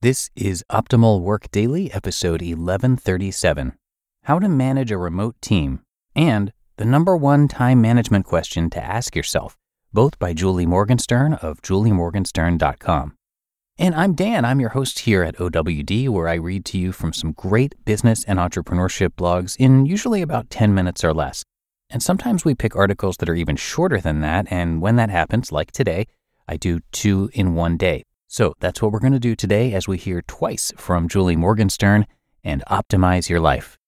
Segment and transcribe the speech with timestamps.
[0.00, 3.72] This is Optimal Work Daily, episode 1137
[4.22, 5.80] How to Manage a Remote Team,
[6.14, 9.56] and the number one time management question to ask yourself,
[9.92, 13.16] both by Julie Morgenstern of juliemorgenstern.com.
[13.76, 17.12] And I'm Dan, I'm your host here at OWD, where I read to you from
[17.12, 21.42] some great business and entrepreneurship blogs in usually about 10 minutes or less.
[21.90, 25.50] And sometimes we pick articles that are even shorter than that, and when that happens,
[25.50, 26.06] like today,
[26.46, 28.04] I do two in one day.
[28.28, 32.06] So that's what we're going to do today as we hear twice from Julie Morgenstern
[32.44, 33.78] and optimize your life.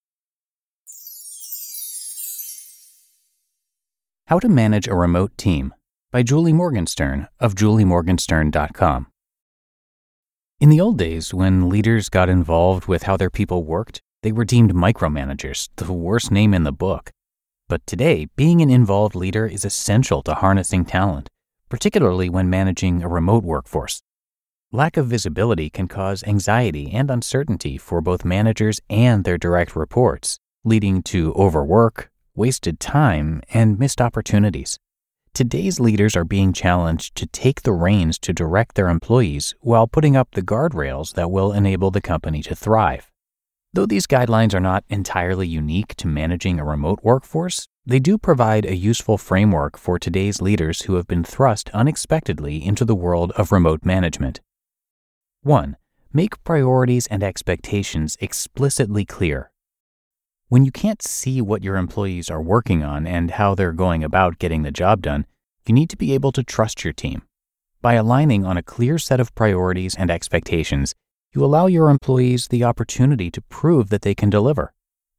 [4.27, 5.75] How to Manage a Remote Team
[6.11, 9.09] by Julie Morgenstern of juliemorgenstern.com.
[10.59, 14.45] In the old days, when leaders got involved with how their people worked, they were
[14.45, 17.11] deemed micromanagers, the worst name in the book.
[17.69, 21.29] But today, being an involved leader is essential to harnessing talent,
[21.69, 24.01] particularly when managing a remote workforce.
[24.73, 30.39] Lack of visibility can cause anxiety and uncertainty for both managers and their direct reports,
[30.63, 34.79] leading to overwork, wasted time, and missed opportunities.
[35.35, 40.15] Today's leaders are being challenged to take the reins to direct their employees while putting
[40.15, 43.11] up the guardrails that will enable the company to thrive.
[43.73, 48.67] Though these guidelines are not entirely unique to managing a remote workforce, they do provide
[48.67, 53.51] a useful framework for today's leaders who have been thrust unexpectedly into the world of
[53.51, 54.41] remote management.
[55.43, 55.75] 1.
[56.13, 59.51] Make priorities and expectations explicitly clear.
[60.49, 64.39] When you can't see what your employees are working on and how they're going about
[64.39, 65.25] getting the job done,
[65.67, 67.23] you need to be able to trust your team.
[67.81, 70.95] By aligning on a clear set of priorities and expectations,
[71.33, 74.75] you allow your employees the opportunity to prove that they can deliver.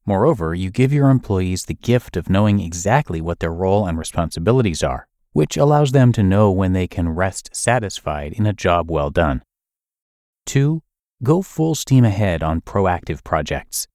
[0.06, 4.84] Moreover, you give your employees the gift of knowing exactly what their role and responsibilities
[4.84, 9.10] are, which allows them to know when they can rest satisfied in a job well
[9.10, 9.42] done.
[10.52, 10.82] 2.
[11.24, 13.88] Go full steam ahead on proactive projects.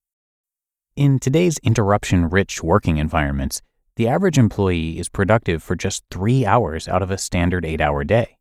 [0.97, 3.61] In today's interruption rich working environments,
[3.97, 8.05] the average employee is productive for just three hours out of a standard eight hour
[8.05, 8.39] day.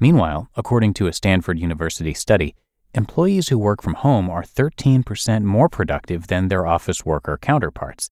[0.00, 2.56] Meanwhile, according to a Stanford University study,
[2.92, 8.10] employees who work from home are 13% more productive than their office worker counterparts.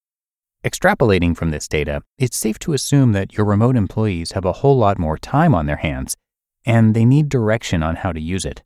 [0.63, 4.77] Extrapolating from this data, it's safe to assume that your remote employees have a whole
[4.77, 6.15] lot more time on their hands,
[6.63, 8.63] and they need direction on how to use it.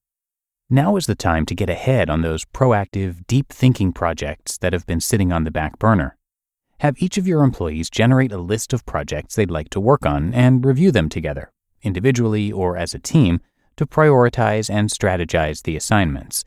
[0.69, 4.85] Now is the time to get ahead on those proactive, deep thinking projects that have
[4.85, 6.17] been sitting on the back burner.
[6.79, 10.33] Have each of your employees generate a list of projects they'd like to work on
[10.33, 13.39] and review them together, individually or as a team,
[13.77, 16.43] to prioritize and strategize the assignments.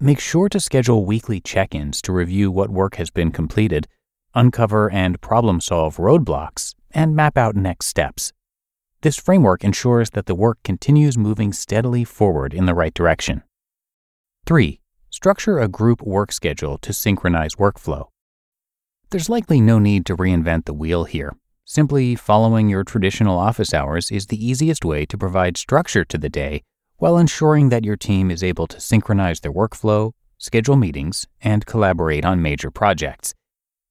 [0.00, 3.86] Make sure to schedule weekly check ins to review what work has been completed,
[4.34, 8.32] uncover and problem solve roadblocks, and map out next steps.
[9.02, 13.44] This framework ensures that the work continues moving steadily forward in the right direction.
[14.44, 14.80] 3.
[15.08, 18.08] Structure a group work schedule to synchronize workflow.
[19.10, 21.36] There's likely no need to reinvent the wheel here.
[21.64, 26.28] Simply following your traditional office hours is the easiest way to provide structure to the
[26.28, 26.62] day
[26.96, 32.24] while ensuring that your team is able to synchronize their workflow, schedule meetings, and collaborate
[32.24, 33.34] on major projects.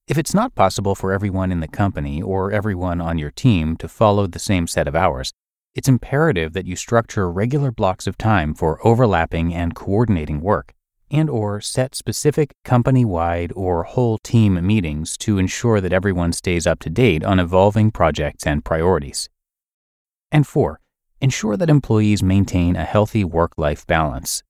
[0.06, 3.88] If it's not possible for everyone in the company or everyone on your team to
[3.88, 5.32] follow the same set of hours,
[5.74, 10.74] it's imperative that you structure regular blocks of time for overlapping and coordinating work
[11.10, 16.78] and or set specific company-wide or whole team meetings to ensure that everyone stays up
[16.80, 19.28] to date on evolving projects and priorities.
[20.30, 20.80] And 4.
[21.20, 24.42] Ensure that employees maintain a healthy work-life balance.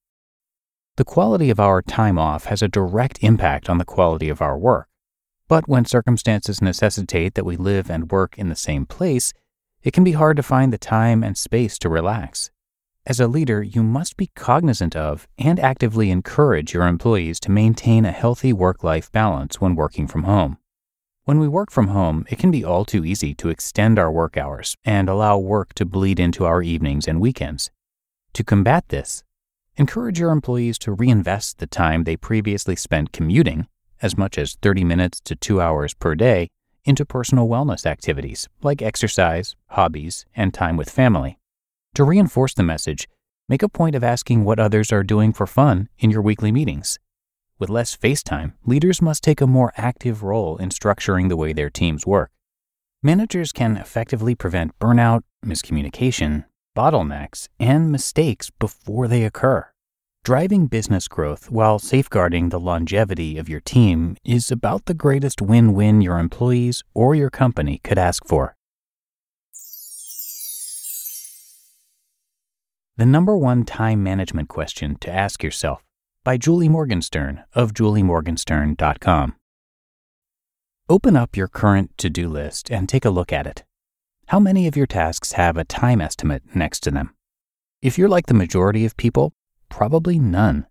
[0.96, 4.56] The quality of our time off has a direct impact on the quality of our
[4.56, 4.88] work.
[5.48, 9.32] But when circumstances necessitate that we live and work in the same place,
[9.82, 12.50] it can be hard to find the time and space to relax.
[13.04, 18.04] As a leader, you must be cognizant of and actively encourage your employees to maintain
[18.04, 20.56] a healthy work life balance when working from home.
[21.24, 24.36] When we work from home, it can be all too easy to extend our work
[24.36, 27.70] hours and allow work to bleed into our evenings and weekends.
[28.34, 29.24] To combat this,
[29.76, 33.66] encourage your employees to reinvest the time they previously spent commuting,
[34.00, 36.48] as much as 30 minutes to 2 hours per day,
[36.84, 41.38] into personal wellness activities like exercise, hobbies, and time with family.
[41.94, 43.08] To reinforce the message,
[43.48, 46.98] make a point of asking what others are doing for fun in your weekly meetings.
[47.58, 51.52] With less face time, leaders must take a more active role in structuring the way
[51.52, 52.30] their teams work.
[53.02, 56.44] Managers can effectively prevent burnout, miscommunication,
[56.76, 59.71] bottlenecks, and mistakes before they occur.
[60.24, 65.74] Driving business growth while safeguarding the longevity of your team is about the greatest win
[65.74, 68.54] win your employees or your company could ask for.
[72.96, 75.82] The Number One Time Management Question to Ask Yourself
[76.22, 79.34] by Julie Morgenstern of juliemorgenstern.com.
[80.88, 83.64] Open up your current to do list and take a look at it.
[84.26, 87.12] How many of your tasks have a time estimate next to them?
[87.80, 89.34] If you're like the majority of people,
[89.72, 90.66] probably none.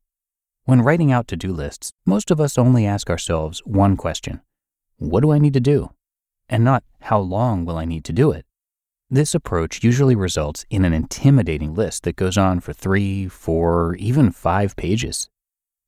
[0.65, 4.41] When writing out to do lists, most of us only ask ourselves one question
[4.97, 5.89] What do I need to do?
[6.47, 8.45] And not, How long will I need to do it?
[9.09, 14.31] This approach usually results in an intimidating list that goes on for three, four, even
[14.31, 15.29] five pages.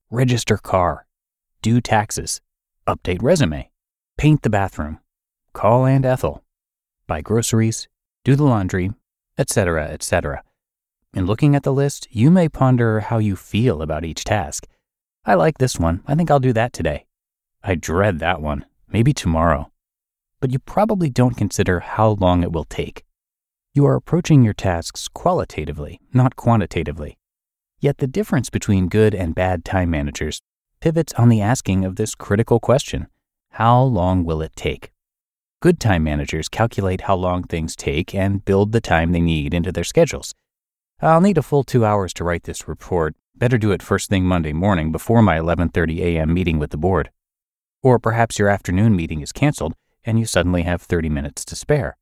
[0.09, 1.05] Register car,
[1.61, 2.41] do taxes,
[2.87, 3.69] update resume,
[4.17, 4.99] paint the bathroom,
[5.53, 6.43] call Aunt Ethel,
[7.05, 7.87] buy groceries,
[8.25, 8.91] do the laundry,
[9.37, 10.43] etc., etc.
[11.13, 14.65] In looking at the list, you may ponder how you feel about each task.
[15.25, 16.01] I like this one.
[16.07, 17.05] I think I'll do that today.
[17.63, 18.65] I dread that one.
[18.91, 19.71] Maybe tomorrow.
[20.39, 23.03] But you probably don't consider how long it will take.
[23.75, 27.19] You are approaching your tasks qualitatively, not quantitatively.
[27.79, 30.41] Yet the difference between good and bad time managers
[30.81, 33.07] pivots on the asking of this critical question
[33.51, 34.91] How long will it take?
[35.61, 39.71] Good time managers calculate how long things take and build the time they need into
[39.71, 40.33] their schedules.
[41.03, 43.13] I'll need a full 2 hours to write this report.
[43.35, 46.33] Better do it first thing Monday morning before my 11:30 a.m.
[46.33, 47.11] meeting with the board.
[47.81, 49.73] Or perhaps your afternoon meeting is canceled
[50.05, 51.97] and you suddenly have 30 minutes to spare.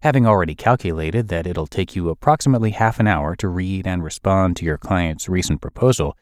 [0.00, 4.56] Having already calculated that it'll take you approximately half an hour to read and respond
[4.56, 6.16] to your client's recent proposal,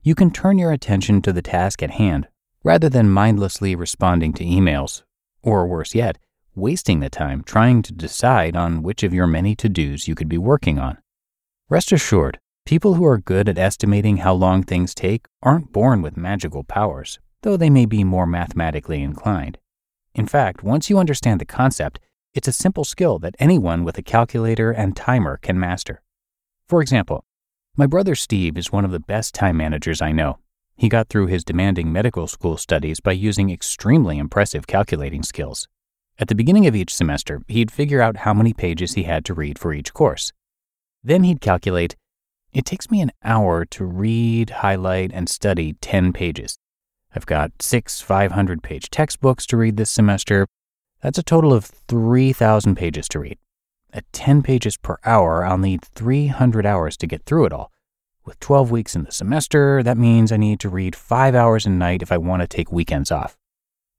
[0.00, 2.28] you can turn your attention to the task at hand
[2.62, 5.02] rather than mindlessly responding to emails,
[5.42, 6.18] or worse yet,
[6.54, 10.28] wasting the time trying to decide on which of your many to dos you could
[10.28, 10.98] be working on.
[11.74, 16.16] Rest assured, people who are good at estimating how long things take aren't born with
[16.16, 19.58] magical powers, though they may be more mathematically inclined.
[20.14, 21.98] In fact, once you understand the concept,
[22.32, 26.00] it's a simple skill that anyone with a calculator and timer can master.
[26.68, 27.24] For example,
[27.76, 30.38] my brother Steve is one of the best time managers I know.
[30.76, 35.66] He got through his demanding medical school studies by using extremely impressive calculating skills.
[36.20, 39.34] At the beginning of each semester, he'd figure out how many pages he had to
[39.34, 40.32] read for each course.
[41.04, 41.96] Then he'd calculate,
[42.52, 46.56] it takes me an hour to read, highlight, and study 10 pages.
[47.14, 50.46] I've got six 500 page textbooks to read this semester,
[51.04, 53.36] that's a total of 3,000 pages to read.
[53.92, 57.70] At 10 pages per hour, I'll need 300 hours to get through it all.
[58.24, 61.70] With 12 weeks in the semester, that means I need to read 5 hours a
[61.70, 63.36] night if I want to take weekends off.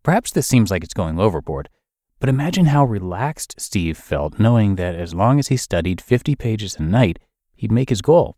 [0.02, 1.70] Perhaps this seems like it's going overboard,
[2.20, 6.76] but imagine how relaxed Steve felt knowing that as long as he studied 50 pages
[6.78, 7.20] a night,
[7.56, 8.38] he'd make his goal.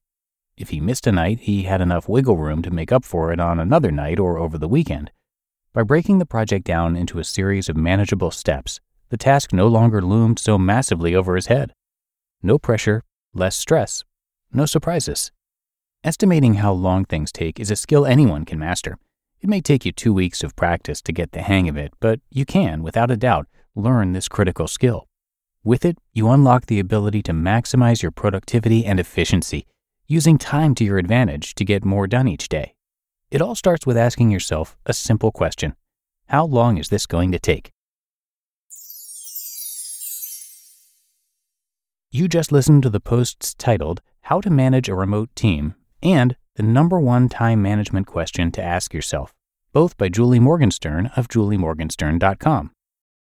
[0.57, 3.39] If he missed a night, he had enough wiggle room to make up for it
[3.39, 5.11] on another night or over the weekend.
[5.73, 8.79] By breaking the project down into a series of manageable steps,
[9.09, 11.73] the task no longer loomed so massively over his head.
[12.41, 13.03] No pressure,
[13.33, 14.03] less stress,
[14.51, 15.31] no surprises.
[16.03, 18.97] Estimating how long things take is a skill anyone can master.
[19.39, 22.19] It may take you two weeks of practice to get the hang of it, but
[22.31, 23.47] you can, without a doubt,
[23.77, 25.07] learn this critical skill.
[25.63, 29.65] With it, you unlock the ability to maximize your productivity and efficiency,
[30.07, 32.73] using time to your advantage to get more done each day.
[33.29, 35.75] It all starts with asking yourself a simple question
[36.27, 37.71] How long is this going to take?
[42.09, 46.63] You just listened to the posts titled How to Manage a Remote Team and The
[46.63, 49.33] Number One Time Management Question to Ask Yourself,
[49.73, 52.71] both by Julie Morgenstern of juliemorgenstern.com.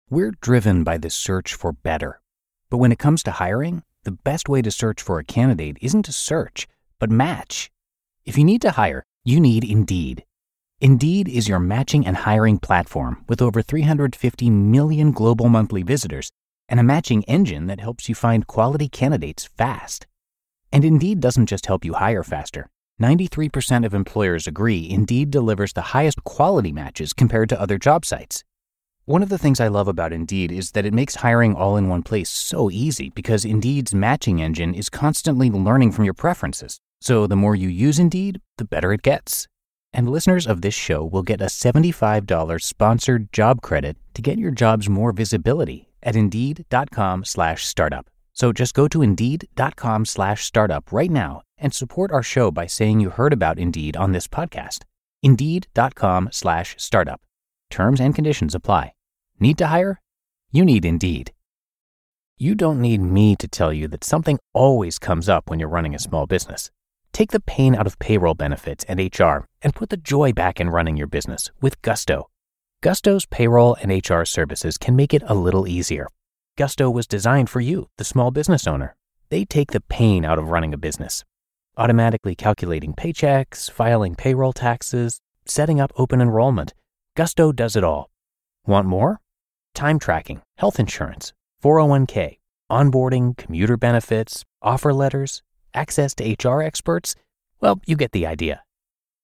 [0.10, 2.22] We're driven by the search for better.
[2.70, 6.04] But when it comes to hiring, the best way to search for a candidate isn't
[6.04, 6.68] to search,
[7.00, 7.72] but match.
[8.26, 10.24] If you need to hire, you need Indeed.
[10.80, 16.30] Indeed is your matching and hiring platform with over 350 million global monthly visitors
[16.70, 20.06] and a matching engine that helps you find quality candidates fast.
[20.72, 22.70] And Indeed doesn't just help you hire faster.
[23.02, 28.44] 93% of employers agree Indeed delivers the highest quality matches compared to other job sites.
[29.06, 31.90] One of the things I love about Indeed is that it makes hiring all in
[31.90, 36.80] one place so easy because Indeed's matching engine is constantly learning from your preferences.
[37.02, 39.46] So the more you use Indeed, the better it gets.
[39.92, 44.52] And listeners of this show will get a $75 sponsored job credit to get your
[44.52, 48.10] jobs more visibility at Indeed.com slash startup.
[48.32, 53.02] So just go to Indeed.com slash startup right now and support our show by saying
[53.02, 54.84] you heard about Indeed on this podcast.
[55.22, 57.20] Indeed.com slash startup.
[57.74, 58.94] Terms and conditions apply.
[59.40, 60.00] Need to hire?
[60.52, 61.34] You need Indeed.
[62.38, 65.96] You don't need me to tell you that something always comes up when you're running
[65.96, 66.70] a small business.
[67.14, 70.70] Take the pain out of payroll benefits and HR and put the joy back in
[70.70, 72.30] running your business with Gusto.
[72.82, 76.06] Gusto's payroll and HR services can make it a little easier.
[76.56, 78.96] Gusto was designed for you, the small business owner.
[79.30, 81.24] They take the pain out of running a business.
[81.76, 86.76] automatically calculating paychecks, filing payroll taxes, setting up open enrollment.
[87.16, 88.10] Gusto does it all.
[88.66, 89.22] Want more?
[89.76, 91.32] Time tracking, health insurance,
[91.64, 92.40] 401k,
[92.72, 95.44] onboarding, commuter benefits, offer letters,
[95.76, 97.16] access to HR experts.
[97.62, 98.64] Well, you get the idea.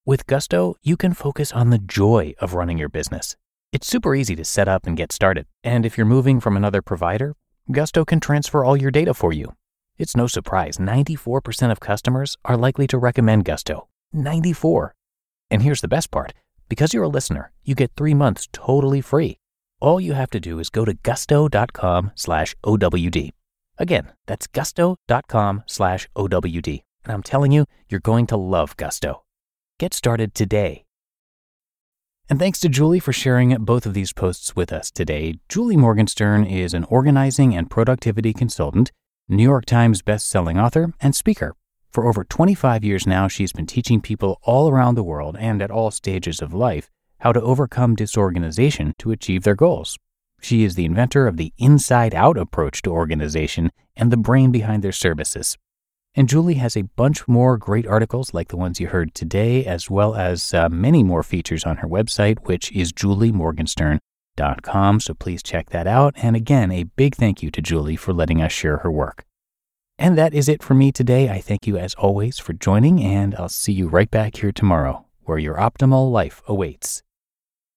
[0.05, 3.35] With Gusto, you can focus on the joy of running your business.
[3.71, 5.47] It's super easy to set up and get started.
[5.63, 7.35] And if you're moving from another provider,
[7.71, 9.55] Gusto can transfer all your data for you.
[9.97, 13.87] It's no surprise 94% of customers are likely to recommend Gusto.
[14.13, 14.93] 94.
[15.49, 16.33] And here's the best part
[16.69, 19.37] because you're a listener, you get three months totally free.
[19.81, 23.31] All you have to do is go to gusto.com slash OWD.
[23.77, 26.81] Again, that's gusto.com slash OWD.
[27.05, 29.23] And I'm telling you, you're going to love Gusto.
[29.79, 30.85] Get started today.
[32.29, 35.39] And thanks to Julie for sharing both of these posts with us today.
[35.47, 38.91] Julie Morgenstern is an organizing and productivity consultant,
[39.27, 41.55] New York Times best-selling author, and speaker.
[41.91, 45.71] For over 25 years now, she's been teaching people all around the world and at
[45.71, 49.97] all stages of life how to overcome disorganization to achieve their goals.
[50.41, 54.83] She is the inventor of the inside out approach to organization and the brain behind
[54.83, 55.57] their services.
[56.15, 59.89] And Julie has a bunch more great articles like the ones you heard today, as
[59.89, 64.99] well as uh, many more features on her website, which is juliemorgenstern.com.
[65.01, 66.15] So please check that out.
[66.17, 69.25] And again, a big thank you to Julie for letting us share her work.
[70.01, 71.27] And that is it for me today.
[71.27, 75.05] I thank you as always for joining, and I'll see you right back here tomorrow
[75.25, 77.03] where your optimal life awaits.